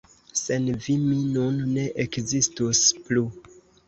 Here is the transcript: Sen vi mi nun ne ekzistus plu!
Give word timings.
Sen 0.37 0.63
vi 0.85 0.95
mi 1.01 1.17
nun 1.35 1.59
ne 1.73 1.83
ekzistus 2.05 2.81
plu! 3.05 3.23